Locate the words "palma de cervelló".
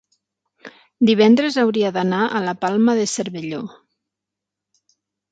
2.65-3.59